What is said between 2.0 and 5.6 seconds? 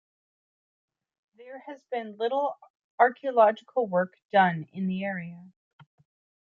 little archaeological work done in the area.